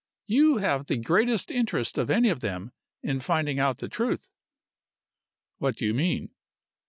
You 0.25 0.57
have 0.57 0.87
the 0.87 0.97
greatest 0.97 1.51
interest 1.51 1.99
of 1.99 2.09
any 2.09 2.29
of 2.29 2.39
them 2.39 2.71
in 3.03 3.19
finding 3.19 3.59
out 3.59 3.77
the 3.77 3.87
truth." 3.87 4.31
"What 5.59 5.75
do 5.75 5.85
you 5.85 5.93
mean?" 5.93 6.31